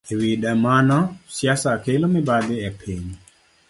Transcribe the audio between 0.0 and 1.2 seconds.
E wi mano,